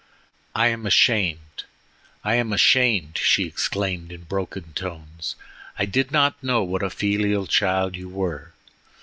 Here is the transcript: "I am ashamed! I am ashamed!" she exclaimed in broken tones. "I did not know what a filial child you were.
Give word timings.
"I 0.55 0.69
am 0.69 0.87
ashamed! 0.87 1.65
I 2.23 2.33
am 2.33 2.51
ashamed!" 2.53 3.19
she 3.19 3.43
exclaimed 3.45 4.11
in 4.11 4.23
broken 4.23 4.73
tones. 4.73 5.35
"I 5.77 5.85
did 5.85 6.11
not 6.11 6.43
know 6.43 6.63
what 6.63 6.81
a 6.81 6.89
filial 6.89 7.45
child 7.45 7.95
you 7.95 8.09
were. 8.09 8.51